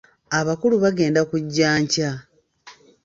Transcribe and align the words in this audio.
Abakulu 0.39 0.75
bagenda 0.83 1.21
kuggya 1.29 1.69
nkya. 1.81 2.11